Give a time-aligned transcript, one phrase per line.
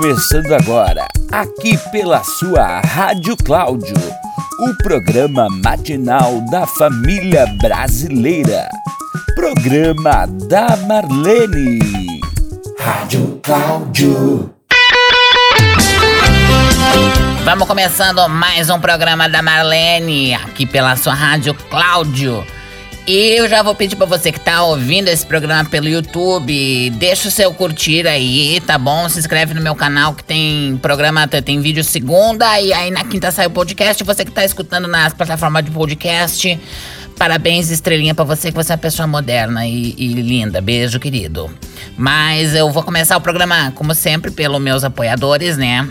[0.00, 3.94] começando agora, aqui pela sua Rádio Cláudio,
[4.60, 8.66] o programa matinal da família brasileira.
[9.34, 11.80] Programa da Marlene.
[12.78, 14.50] Rádio Cláudio.
[17.44, 22.42] Vamos começando mais um programa da Marlene, aqui pela sua Rádio Cláudio.
[23.12, 27.26] E eu já vou pedir para você que tá ouvindo esse programa pelo YouTube, deixa
[27.26, 29.08] o seu curtir aí, tá bom?
[29.08, 33.32] Se inscreve no meu canal que tem programa, tem vídeo segunda e aí na quinta
[33.32, 34.04] sai o podcast.
[34.04, 36.56] Você que tá escutando nas plataformas de podcast,
[37.18, 40.60] parabéns, estrelinha para você que você é uma pessoa moderna e, e linda.
[40.60, 41.50] Beijo, querido.
[41.98, 45.88] Mas eu vou começar o programa, como sempre, pelos meus apoiadores, né?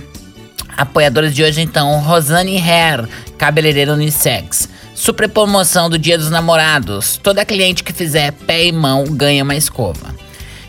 [0.78, 3.06] Apoiadores de hoje então, Rosane Hair,
[3.38, 4.70] cabeleireiro unissex.
[5.00, 7.18] Super promoção do Dia dos Namorados.
[7.24, 10.14] Toda cliente que fizer pé e mão ganha uma escova.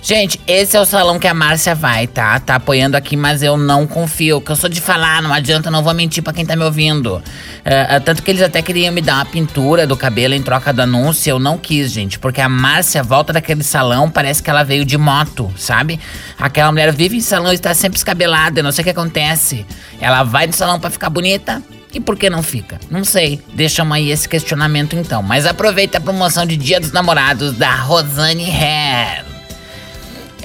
[0.01, 2.39] Gente, esse é o salão que a Márcia vai, tá?
[2.39, 4.41] Tá apoiando aqui, mas eu não confio.
[4.41, 7.21] Que eu sou de falar, não adianta, não vou mentir pra quem tá me ouvindo.
[7.65, 10.73] É, é, tanto que eles até queriam me dar uma pintura do cabelo em troca
[10.73, 11.31] do anúncio.
[11.31, 14.97] Eu não quis, gente, porque a Márcia volta daquele salão, parece que ela veio de
[14.97, 15.99] moto, sabe?
[16.39, 19.67] Aquela mulher vive em salão e está sempre escabelada, eu não sei o que acontece.
[20.01, 21.61] Ela vai no salão para ficar bonita,
[21.93, 22.79] e por que não fica?
[22.91, 23.41] Não sei.
[23.53, 25.23] Deixamos aí esse questionamento então.
[25.23, 29.25] Mas aproveita a promoção de Dia dos Namorados da Rosane Hair.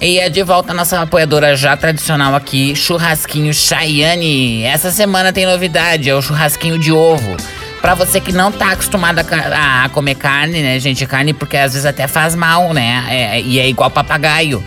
[0.02, 4.64] E é de volta a nossa apoiadora já tradicional aqui, Churrasquinho Chayane.
[4.64, 7.38] Essa semana tem novidade, é o churrasquinho de ovo.
[7.82, 11.06] Pra você que não tá acostumado a, a comer carne, né, gente?
[11.06, 13.06] Carne porque às vezes até faz mal, né?
[13.10, 14.62] É, e é igual papagaio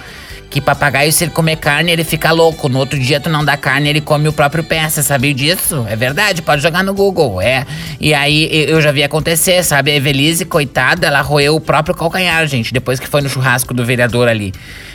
[0.51, 2.69] que papagaio, se ele comer carne, ele fica louco.
[2.69, 4.89] No outro dia, tu não dá carne, ele come o próprio pé.
[4.89, 5.87] Você sabia disso?
[5.89, 7.41] É verdade, pode jogar no Google.
[7.41, 7.67] É.
[8.01, 9.91] E aí eu já vi acontecer, sabe?
[9.91, 13.85] A Evelise, coitada, ela roeu o próprio calcanhar, gente, depois que foi no churrasco do
[13.85, 14.53] vereador ali.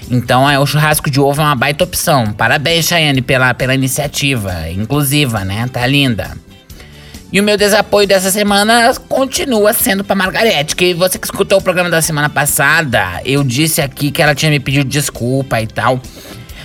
[0.09, 2.33] Então, é, o churrasco de ovo é uma baita opção.
[2.33, 5.69] Parabéns, Chayane, pela, pela iniciativa inclusiva, né?
[5.71, 6.31] Tá linda.
[7.33, 11.61] E o meu desapoio dessa semana continua sendo pra Margarete, que você que escutou o
[11.63, 15.99] programa da semana passada, eu disse aqui que ela tinha me pedido desculpa e tal.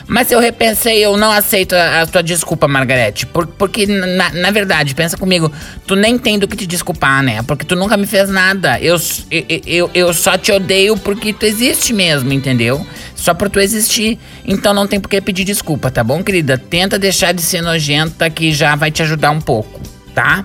[0.06, 3.24] Mas eu repensei, eu não aceito a, a tua desculpa, Margarete.
[3.24, 5.50] Por, porque, na, na, verdade, pensa comigo,
[5.86, 7.42] tu nem tem do que te desculpar, né?
[7.44, 8.78] Porque tu nunca me fez nada.
[8.78, 8.96] Eu,
[9.30, 12.86] eu, eu, eu só te odeio porque tu existe mesmo, entendeu?
[13.14, 14.18] Só por tu existir.
[14.44, 16.58] Então não tem por que pedir desculpa, tá bom, querida?
[16.58, 19.80] Tenta deixar de ser nojenta que já vai te ajudar um pouco,
[20.14, 20.44] tá?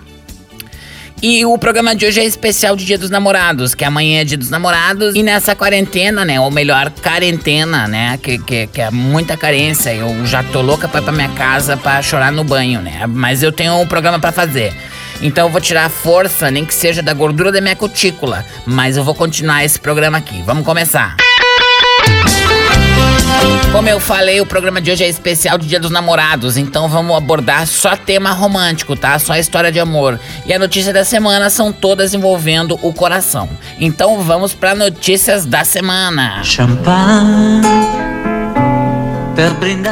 [1.26, 4.38] E o programa de hoje é especial de Dia dos Namorados, que amanhã é Dia
[4.38, 5.16] dos Namorados.
[5.16, 6.38] E nessa quarentena, né?
[6.38, 8.20] Ou melhor, quarentena, né?
[8.22, 9.96] Que, que, que é muita carência.
[9.96, 13.08] Eu já tô louca pra ir pra minha casa pra chorar no banho, né?
[13.08, 14.74] Mas eu tenho um programa para fazer.
[15.22, 18.46] Então eu vou tirar a força, nem que seja da gordura da minha cutícula.
[18.66, 20.44] Mas eu vou continuar esse programa aqui.
[20.46, 21.16] Vamos começar.
[23.84, 27.18] Como eu falei, o programa de hoje é especial de Dia dos Namorados, então vamos
[27.18, 29.20] abordar só tema romântico, tá?
[29.20, 30.18] Só história de amor.
[30.46, 33.50] E a notícia da semana são todas envolvendo o coração.
[33.78, 36.42] Então vamos para notícias da semana.
[36.46, 37.62] Champanhe.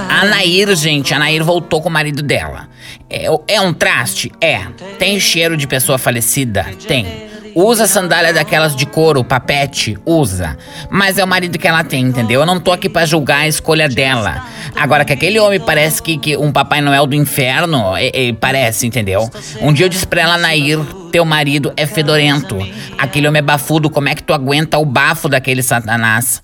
[0.08, 2.70] A Nair, gente, a Nair voltou com o marido dela.
[3.10, 4.32] É, é um traste?
[4.40, 4.68] É.
[4.98, 6.66] Tem cheiro de pessoa falecida?
[6.88, 7.30] Tem.
[7.56, 10.58] Usa sandália daquelas de couro, papete, usa.
[10.90, 12.42] Mas é o marido que ela tem, entendeu?
[12.42, 14.46] Eu não tô aqui para julgar a escolha dela.
[14.76, 18.88] Agora que aquele homem parece que, que um Papai Noel do inferno, é, é, parece,
[18.88, 19.30] entendeu?
[19.62, 20.80] Um dia eu disse pra ela, Nair,
[21.12, 22.58] teu marido é fedorento.
[22.98, 26.42] Aquele homem é bafudo, como é que tu aguenta o bafo daquele satanás?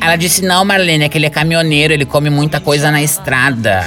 [0.00, 3.84] Ela disse, não, Marlene, aquele é caminhoneiro, ele come muita coisa na estrada.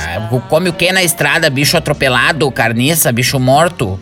[0.50, 1.50] Come o que na estrada?
[1.50, 4.00] Bicho atropelado, carniça, bicho morto?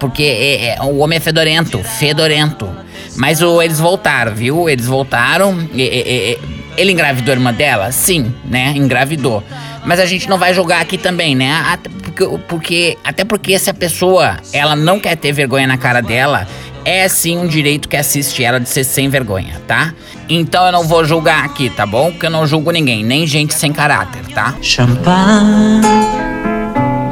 [0.00, 2.68] Porque é, é, o homem é fedorento, fedorento.
[3.16, 4.68] Mas o, eles voltaram, viu?
[4.68, 5.68] Eles voltaram.
[5.72, 6.38] E, e,
[6.76, 7.90] ele engravidou a irmã dela?
[7.90, 8.72] Sim, né?
[8.76, 9.42] Engravidou.
[9.84, 11.78] Mas a gente não vai jogar aqui também, né?
[12.16, 16.00] Até porque, porque, até porque se a pessoa ela não quer ter vergonha na cara
[16.00, 16.48] dela,
[16.82, 19.92] é sim um direito que assiste ela de ser sem vergonha, tá?
[20.28, 22.10] Então eu não vou julgar aqui, tá bom?
[22.10, 24.54] Porque eu não julgo ninguém, nem gente sem caráter, tá?
[24.62, 25.82] Champanhe.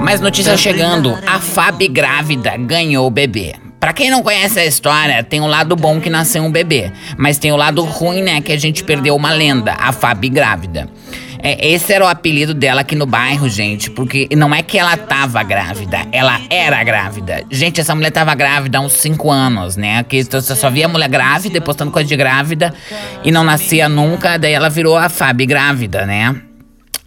[0.01, 3.57] Mais notícia chegando: a Fábio grávida ganhou o bebê.
[3.79, 6.91] Pra quem não conhece a história, tem o um lado bom que nasceu um bebê,
[7.19, 10.89] mas tem o lado ruim, né, que a gente perdeu uma lenda, a Fabi grávida.
[11.47, 14.97] É, esse era o apelido dela aqui no bairro, gente, porque não é que ela
[14.97, 17.45] tava grávida, ela era grávida.
[17.51, 20.03] Gente, essa mulher tava grávida há uns 5 anos, né?
[20.05, 22.73] Que você só via mulher grávida, postando coisa de grávida
[23.23, 26.35] e não nascia nunca, daí ela virou a Fabi grávida, né?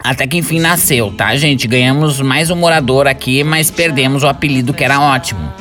[0.04, 1.68] Até que enfim nasceu, tá, gente?
[1.68, 5.52] Ganhamos mais um morador aqui, mas perdemos o apelido que era ótimo.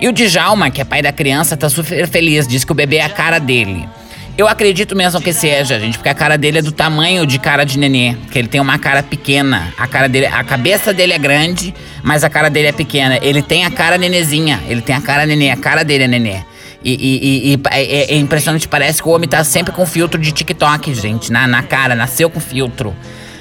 [0.00, 2.98] E o Djalma, que é pai da criança, tá super feliz, diz que o bebê
[2.98, 3.88] é a cara dele.
[4.36, 7.64] Eu acredito mesmo que seja, gente, porque a cara dele é do tamanho de cara
[7.64, 9.72] de nenê, que ele tem uma cara pequena.
[9.76, 13.18] A cara dele, a cabeça dele é grande, mas a cara dele é pequena.
[13.20, 16.36] Ele tem a cara nenezinha, ele tem a cara nenê, a cara dele é nenê.
[16.82, 20.32] E, e, e, é, é, impressionante, parece que o homem tá sempre com filtro de
[20.32, 22.96] TikTok, gente, na, na cara, nasceu com filtro.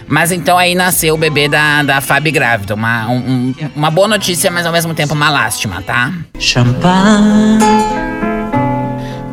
[0.10, 2.74] Mas então aí nasceu o bebê da, da Fábio grávida.
[2.74, 6.12] Uma, um, uma boa notícia, mas ao mesmo tempo uma lástima, tá?
[6.40, 8.09] Champanhe.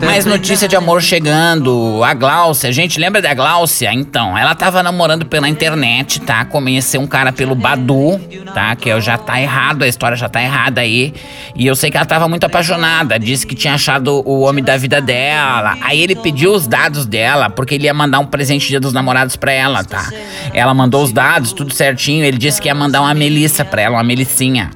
[0.05, 2.03] Mais notícia de amor chegando.
[2.05, 3.93] A Gláucia, gente, lembra da Gláucia?
[3.93, 6.45] Então, ela tava namorando pela internet, tá?
[6.45, 8.21] Conheceu um cara pelo Badu,
[8.55, 8.77] tá?
[8.77, 11.15] Que já tá errado, a história já tá errada aí.
[11.55, 13.19] E eu sei que ela tava muito apaixonada.
[13.19, 15.77] Disse que tinha achado o homem da vida dela.
[15.81, 19.37] Aí ele pediu os dados dela, porque ele ia mandar um presente dia dos namorados
[19.37, 20.09] pra ela, tá?
[20.53, 22.25] Ela mandou os dados, tudo certinho.
[22.25, 24.71] Ele disse que ia mandar uma melissa pra ela, uma melicinha.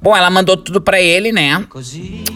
[0.00, 1.64] Bom, ela mandou tudo para ele, né?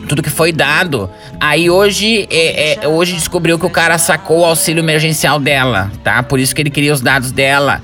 [0.08, 1.08] Tudo que foi dado.
[1.38, 6.22] Aí hoje, é, é, hoje descobriu que o cara sacou o auxílio emergencial dela, tá?
[6.24, 7.80] Por isso que ele queria os dados dela.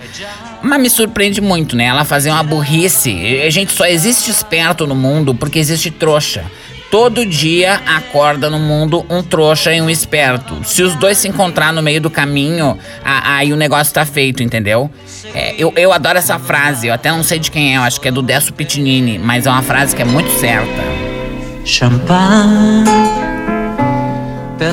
[0.61, 1.85] Mas me surpreende muito, né?
[1.85, 3.41] Ela fazer uma burrice.
[3.47, 6.45] A gente só existe esperto no mundo porque existe trouxa.
[6.91, 10.65] Todo dia acorda no mundo um trouxa e um esperto.
[10.65, 14.91] Se os dois se encontrar no meio do caminho, aí o negócio tá feito, entendeu?
[15.35, 18.01] É, eu, eu adoro essa frase, eu até não sei de quem é, eu acho
[18.01, 20.83] que é do Desso Pitinini, mas é uma frase que é muito certa.
[21.63, 22.85] Champanhe.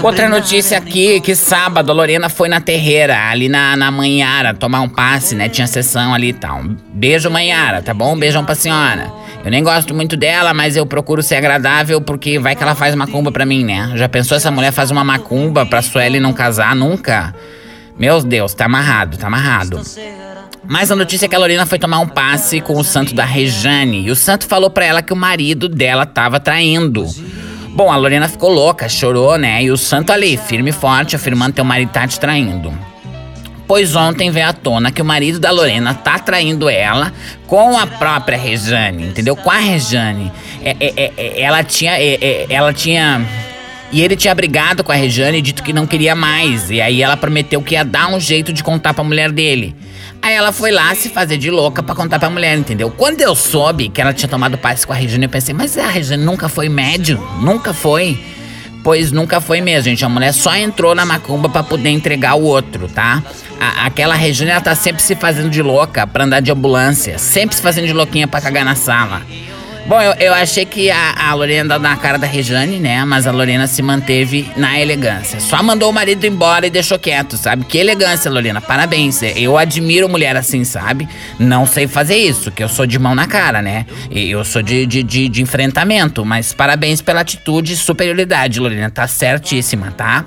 [0.01, 4.81] Outra notícia aqui, que sábado a Lorena foi na terreira, ali na, na Manhara, tomar
[4.81, 5.47] um passe, né?
[5.47, 6.63] Tinha sessão ali e tal.
[6.93, 8.17] Beijo, Manhara, tá bom?
[8.17, 9.11] Beijão pra senhora.
[9.45, 12.95] Eu nem gosto muito dela, mas eu procuro ser agradável porque vai que ela faz
[12.95, 13.91] macumba pra mim, né?
[13.93, 17.31] Já pensou essa mulher faz uma macumba pra Sueli não casar nunca?
[17.95, 19.79] Meu Deus, tá amarrado, tá amarrado.
[20.67, 23.23] Mas a notícia é que a Lorena foi tomar um passe com o santo da
[23.23, 24.07] Rejane.
[24.07, 27.05] E o santo falou pra ela que o marido dela tava traindo.
[27.69, 29.61] Bom, a Lorena ficou louca, chorou, né?
[29.63, 32.73] E o santo ali, firme e forte, afirmando que o marido tá te traindo.
[33.67, 37.11] Pois ontem veio à tona que o marido da Lorena tá traindo ela
[37.47, 39.35] com a própria Rejane, entendeu?
[39.35, 40.31] Com a Rejane.
[40.63, 41.99] É, é, é, é ela tinha.
[41.99, 43.25] É, é, ela tinha.
[43.91, 46.69] E ele tinha brigado com a Rejane e dito que não queria mais.
[46.69, 49.75] E aí ela prometeu que ia dar um jeito de contar pra mulher dele.
[50.21, 52.89] Aí ela foi lá se fazer de louca para contar pra mulher, entendeu?
[52.89, 55.87] Quando eu soube que ela tinha tomado passe com a Regina, eu pensei, mas a
[55.87, 57.23] Regina nunca foi médio?
[57.41, 58.19] Nunca foi.
[58.85, 60.05] Pois nunca foi mesmo, gente.
[60.05, 63.23] A mulher só entrou na macumba para poder entregar o outro, tá?
[63.59, 67.17] A, aquela Regina, ela tá sempre se fazendo de louca pra andar de ambulância.
[67.17, 69.23] Sempre se fazendo de louquinha pra cagar na sala.
[69.87, 73.05] Bom, eu, eu achei que a, a Lorena na cara da Rejane, né?
[73.05, 75.39] Mas a Lorena se manteve na elegância.
[75.39, 77.65] Só mandou o marido embora e deixou quieto, sabe?
[77.65, 78.59] Que elegância, Lorena.
[78.59, 79.21] Parabéns.
[79.21, 81.07] Eu admiro mulher assim, sabe?
[81.37, 83.85] Não sei fazer isso, que eu sou de mão na cara, né?
[84.09, 86.25] Eu sou de, de, de, de enfrentamento.
[86.25, 88.89] Mas parabéns pela atitude e superioridade, Lorena.
[88.89, 90.25] Tá certíssima, tá?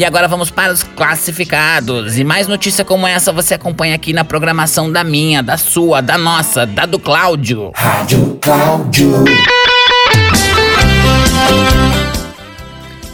[0.00, 2.16] E agora vamos para os classificados.
[2.16, 6.16] E mais notícia como essa você acompanha aqui na programação da minha, da sua, da
[6.16, 7.70] nossa, da do Cláudio.
[7.74, 9.24] Rádio Cláudio.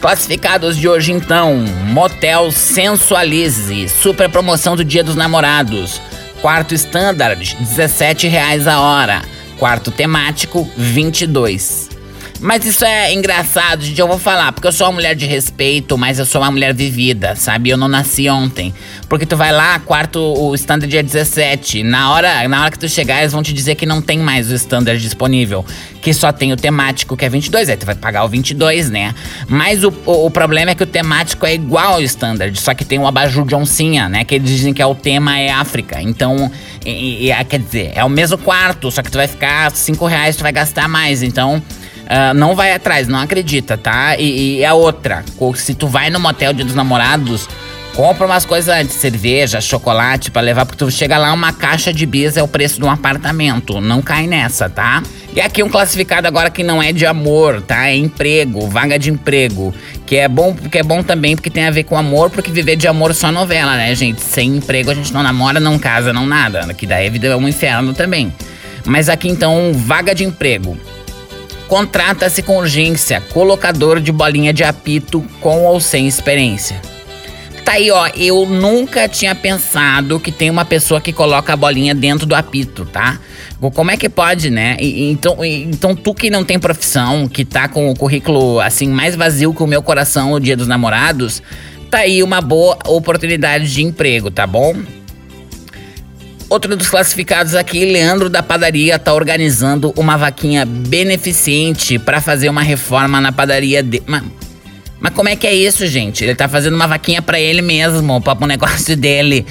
[0.01, 1.57] Classificados de hoje então:
[1.87, 6.01] Motel Sensualize, super promoção do Dia dos Namorados.
[6.41, 9.23] Quarto Standard, R$17,00 a hora.
[9.59, 11.86] Quarto temático, 22.
[12.41, 13.99] Mas isso é engraçado, gente.
[13.99, 16.75] Eu vou falar, porque eu sou uma mulher de respeito, mas eu sou uma mulher
[16.75, 17.71] vivida, sabe?
[17.71, 18.75] Eu não nasci ontem.
[19.09, 21.83] Porque tu vai lá, quarto, o standard é 17.
[21.83, 24.51] Na hora, na hora que tu chegar, eles vão te dizer que não tem mais
[24.51, 25.65] o standard disponível.
[26.03, 27.71] Que só tem o temático, que é 22.
[27.71, 29.15] Aí tu vai pagar o 22, né?
[29.49, 32.85] Mas o, o, o problema é que o temático é igual ao standard, só que
[32.85, 34.25] tem o abajur de oncinha, né?
[34.25, 36.03] Que eles dizem que é o tema é África.
[36.03, 36.51] Então,
[36.85, 40.37] e, e, quer dizer, é o mesmo quarto, só que tu vai ficar 5 reais,
[40.37, 41.23] tu vai gastar mais.
[41.23, 41.63] Então.
[42.07, 44.17] Uh, não vai atrás, não acredita, tá?
[44.17, 45.25] E, e a outra,
[45.57, 47.49] se tu vai no motel Dia dos Namorados,
[47.97, 52.07] compra umas coisas antes, cerveja, chocolate para levar, porque tu chega lá, uma caixa de
[52.07, 53.81] bis é o preço de um apartamento.
[53.81, 55.03] Não cai nessa, tá?
[55.35, 57.89] E aqui um classificado agora que não é de amor, tá?
[57.89, 59.75] É emprego, vaga de emprego.
[60.07, 62.77] Que é bom, que é bom também porque tem a ver com amor, porque viver
[62.77, 64.21] de amor é só novela, né, gente?
[64.23, 66.73] Sem emprego a gente não namora, não casa, não nada.
[66.73, 68.33] Que daí a vida é um inferno também.
[68.85, 70.79] Mas aqui então, vaga de emprego.
[71.69, 76.81] Contrata-se com urgência colocador de bolinha de apito com ou sem experiência.
[77.65, 78.07] Tá aí, ó.
[78.15, 82.85] Eu nunca tinha pensado que tem uma pessoa que coloca a bolinha dentro do apito,
[82.85, 83.19] tá?
[83.75, 84.77] Como é que pode, né?
[84.79, 88.87] E, então, e, então, tu que não tem profissão, que tá com o currículo assim
[88.87, 91.43] mais vazio que o meu coração no dia dos namorados,
[91.91, 94.77] tá aí uma boa oportunidade de emprego, tá bom?
[96.49, 102.63] Outro dos classificados aqui, Leandro da Padaria, tá organizando uma vaquinha beneficente para fazer uma
[102.63, 104.01] reforma na padaria de.
[104.07, 106.25] Mas como é que é isso, gente?
[106.25, 109.45] Ele tá fazendo uma vaquinha para ele mesmo, para um negócio dele.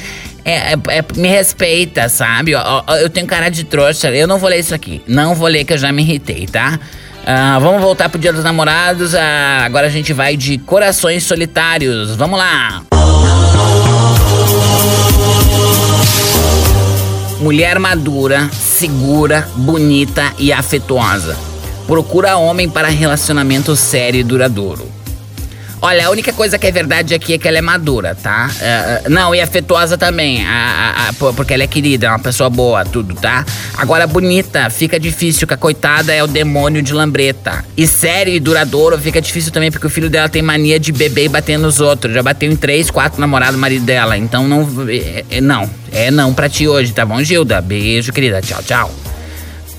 [0.43, 2.51] É, é, é, me respeita, sabe?
[2.51, 4.09] Eu, tenho cara de trouxa.
[4.09, 5.01] Eu não vou ler isso aqui.
[5.07, 6.79] Não vou ler que eu já me irritei, tá?
[7.23, 9.13] Uh, vamos voltar pro Dia dos Namorados.
[9.13, 9.17] Uh,
[9.63, 12.15] agora a gente vai de Corações Solitários.
[12.15, 12.83] Vamos lá!
[17.45, 21.37] Mulher madura, segura, bonita e afetuosa.
[21.85, 24.94] Procura homem para relacionamento sério e duradouro.
[25.85, 28.49] Olha, a única coisa que é verdade aqui é que ela é madura, tá?
[28.49, 32.49] Uh, não, e afetuosa também, a, a, a, porque ela é querida, é uma pessoa
[32.49, 33.45] boa, tudo, tá?
[33.77, 37.63] Agora, bonita, fica difícil, que a coitada é o demônio de lambreta.
[37.77, 41.25] E sério e duradouro fica difícil também, porque o filho dela tem mania de beber
[41.25, 42.15] e bater nos outros.
[42.15, 44.17] Já bateu em três, quatro namorados marido dela.
[44.17, 44.67] Então não.
[44.89, 47.61] É, é, não, é não pra ti hoje, tá bom, Gilda?
[47.61, 48.41] Beijo, querida.
[48.41, 49.04] Tchau, tchau.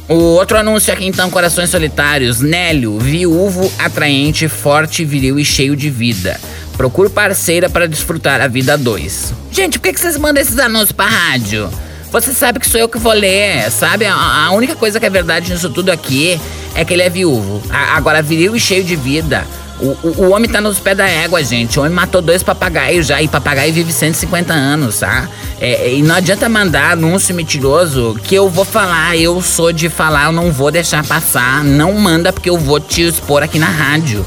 [0.09, 2.41] O outro anúncio aqui então, Corações Solitários.
[2.41, 6.41] Nélio, viúvo, atraente, forte, viril e cheio de vida.
[6.77, 9.35] Procure parceira para desfrutar a vida dois.
[9.51, 11.69] Gente, por que, que vocês mandam esses anúncios pra rádio?
[12.13, 14.07] Você sabe que sou eu que vou ler, sabe?
[14.07, 16.41] A, única coisa que é verdade nisso tudo aqui
[16.77, 17.61] é que ele é viúvo.
[17.69, 19.45] Agora, viril e cheio de vida.
[19.79, 21.79] O, o, o, homem tá nos pés da égua, gente.
[21.79, 23.21] O homem matou dois papagaios já.
[23.21, 25.29] E papagaio vive 150 anos, tá?
[25.61, 29.17] É, e não adianta mandar anúncio mentiroso que eu vou falar.
[29.17, 31.63] Eu sou de falar, eu não vou deixar passar.
[31.63, 34.25] Não manda porque eu vou te expor aqui na rádio.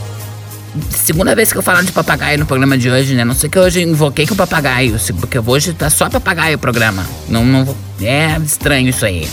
[0.92, 3.26] Segunda vez que eu falo de papagaio no programa de hoje, né?
[3.26, 7.04] Não sei que hoje invoquei com papagaio, porque hoje tá só papagaio o programa.
[7.28, 7.76] Não, não vou.
[8.02, 9.28] É estranho isso aí.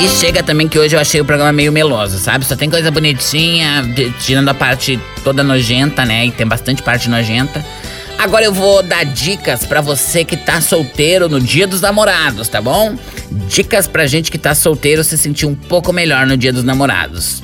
[0.00, 2.44] E chega também que hoje eu achei o programa meio meloso, sabe?
[2.44, 3.82] Só tem coisa bonitinha,
[4.20, 6.26] tirando a parte toda nojenta, né?
[6.26, 7.64] E tem bastante parte nojenta.
[8.16, 12.60] Agora eu vou dar dicas para você que tá solteiro no Dia dos Namorados, tá
[12.60, 12.96] bom?
[13.48, 17.42] Dicas pra gente que tá solteiro se sentir um pouco melhor no Dia dos Namorados.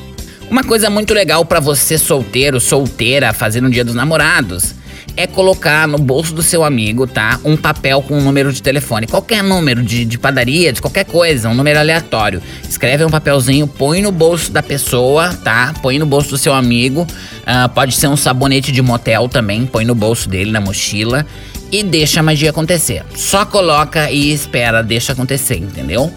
[0.55, 4.73] Uma coisa muito legal para você solteiro, solteira, fazer no Dia dos Namorados
[5.17, 7.41] é colocar no bolso do seu amigo, tá?
[7.45, 9.09] Um papel com um número de telefone.
[9.09, 12.41] Qualquer número de, de padaria, de qualquer coisa, um número aleatório.
[12.69, 15.75] Escreve um papelzinho, põe no bolso da pessoa, tá?
[15.83, 17.03] Põe no bolso do seu amigo.
[17.03, 21.27] Uh, pode ser um sabonete de motel também, põe no bolso dele, na mochila.
[21.73, 23.05] E deixa a magia acontecer.
[23.17, 26.13] Só coloca e espera, deixa acontecer, entendeu?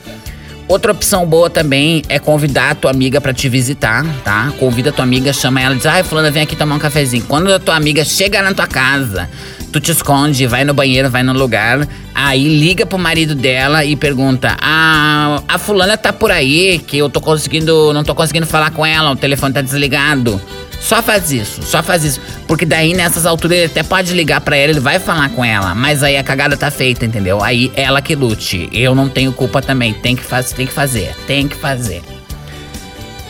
[0.67, 4.51] Outra opção boa também é convidar a tua amiga para te visitar, tá?
[4.59, 7.23] Convida a tua amiga, chama ela e diz: Ai, fulana, vem aqui tomar um cafezinho.
[7.25, 9.29] Quando a tua amiga chega na tua casa,
[9.71, 13.95] tu te esconde, vai no banheiro, vai no lugar, aí liga pro marido dela e
[13.95, 17.93] pergunta: Ah, a fulana tá por aí, que eu tô conseguindo.
[17.93, 20.41] não tô conseguindo falar com ela, o telefone tá desligado.
[20.79, 22.21] Só faz isso, só faz isso.
[22.47, 25.73] Porque daí nessas alturas ele até pode ligar para ela, ele vai falar com ela,
[25.75, 27.43] mas aí a cagada tá feita, entendeu?
[27.43, 28.69] Aí ela que lute.
[28.71, 32.01] Eu não tenho culpa também, tem que, faz, tem que fazer, tem que fazer.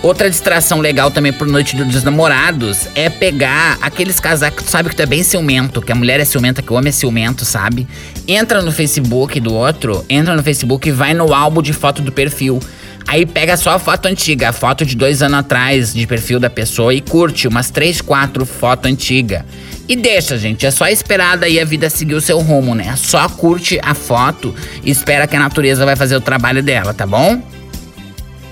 [0.04, 5.02] Outra distração legal também pro Noite dos Namorados é pegar aqueles casacos, sabe que tu
[5.02, 7.88] é bem ciumento, que a mulher é ciumenta, que o homem é ciumento, sabe?
[8.28, 12.12] Entra no Facebook do outro, entra no Facebook e vai no álbum de foto do
[12.12, 12.60] perfil.
[13.08, 16.50] Aí pega só a foto antiga, a foto de dois anos atrás de perfil da
[16.50, 19.44] pessoa e curte umas três, quatro fotos antigas.
[19.88, 20.66] E deixa, gente.
[20.66, 22.94] É só esperar daí a vida seguir o seu rumo, né?
[22.98, 27.08] Só curte a foto e espera que a natureza vai fazer o trabalho dela, tá
[27.08, 27.42] bom?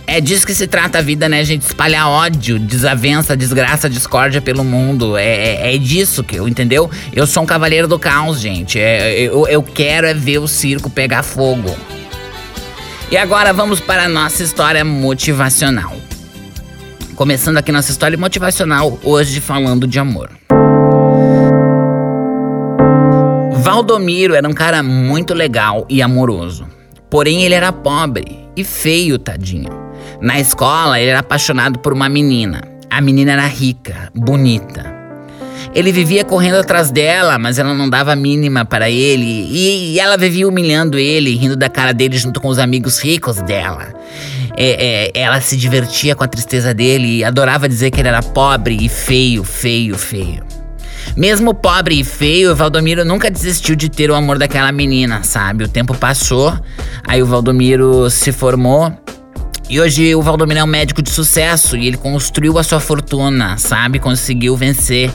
[0.08, 1.64] É disso que se trata a vida, né, gente?
[1.64, 5.18] Espalhar ódio, desavença, desgraça, discórdia pelo mundo.
[5.18, 6.90] É, é, é disso que eu, entendeu?
[7.12, 8.80] Eu sou um cavaleiro do caos, gente.
[8.80, 11.76] É, eu, eu quero é ver o circo pegar fogo.
[13.12, 15.96] E agora vamos para a nossa história motivacional.
[17.16, 20.32] Começando aqui nossa história motivacional, hoje falando de amor.
[23.62, 26.68] Valdomiro era um cara muito legal e amoroso.
[27.10, 29.70] Porém, ele era pobre e feio, tadinho.
[30.20, 32.62] Na escola, ele era apaixonado por uma menina.
[32.90, 34.95] A menina era rica, bonita.
[35.74, 39.48] Ele vivia correndo atrás dela, mas ela não dava mínima para ele.
[39.50, 43.42] E, e ela vivia humilhando ele, rindo da cara dele junto com os amigos ricos
[43.42, 43.94] dela.
[44.58, 48.24] É, é, ela se divertia com a tristeza dele e adorava dizer que ele era
[48.24, 50.44] pobre e feio, feio, feio.
[51.16, 55.64] Mesmo pobre e feio, o Valdomiro nunca desistiu de ter o amor daquela menina, sabe?
[55.64, 56.58] O tempo passou,
[57.06, 58.92] aí o Valdomiro se formou
[59.68, 63.58] e hoje o Valdomiro é um médico de sucesso e ele construiu a sua fortuna,
[63.58, 63.98] sabe?
[63.98, 65.12] Conseguiu vencer.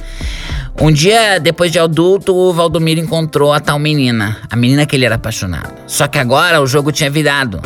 [0.80, 5.04] Um dia depois de adulto, o Valdomiro encontrou a tal menina, a menina que ele
[5.04, 5.72] era apaixonado.
[5.86, 7.60] Só que agora o jogo tinha virado.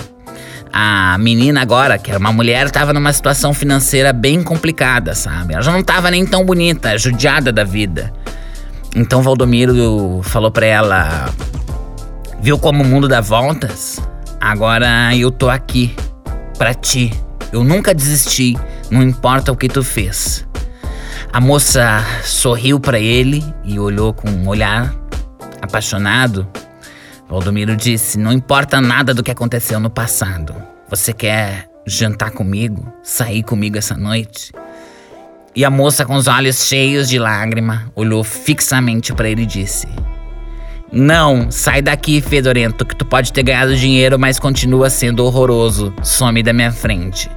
[0.73, 5.55] A menina agora, que era uma mulher, estava numa situação financeira bem complicada, sabe?
[5.55, 8.13] Ela já não estava nem tão bonita, judiada da vida.
[8.95, 11.31] Então Valdomiro falou para ela:
[12.43, 14.01] Viu como o mundo dá voltas?
[14.41, 15.95] Agora eu tô aqui
[16.59, 17.13] para ti.
[17.53, 18.57] Eu nunca desisti,
[18.91, 20.47] não importa o que tu fez.
[21.33, 24.95] A moça sorriu para ele e olhou com um olhar
[25.61, 26.47] apaixonado.
[27.29, 30.55] Valdomiro disse: Não importa nada do que aconteceu no passado.
[30.89, 32.93] Você quer jantar comigo?
[33.03, 34.53] Sair comigo essa noite?
[35.57, 39.87] E a moça, com os olhos cheios de lágrima, olhou fixamente para ele e disse:
[40.95, 45.93] Não, sai daqui, fedorento, que tu pode ter ganhado dinheiro, mas continua sendo horroroso.
[46.05, 47.29] Some da minha frente.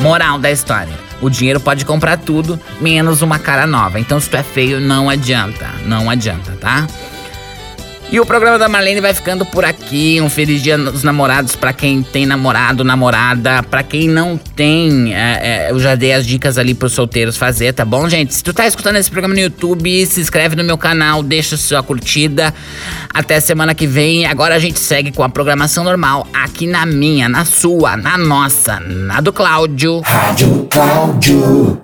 [0.00, 4.00] Moral da história: o dinheiro pode comprar tudo, menos uma cara nova.
[4.00, 5.70] Então, se tu é feio, não adianta.
[5.86, 6.88] Não adianta, tá?
[8.12, 10.20] E o programa da Marlene vai ficando por aqui.
[10.20, 13.62] Um feliz dia dos namorados para quem tem namorado, namorada.
[13.62, 17.72] Para quem não tem, é, é, eu já dei as dicas ali pros solteiros fazer,
[17.72, 18.34] tá bom, gente?
[18.34, 21.82] Se tu tá escutando esse programa no YouTube, se inscreve no meu canal, deixa sua
[21.82, 22.52] curtida.
[23.14, 24.26] Até semana que vem.
[24.26, 28.78] Agora a gente segue com a programação normal aqui na minha, na sua, na nossa,
[28.78, 30.02] na do Cláudio.
[30.04, 31.81] Rádio Cláudio.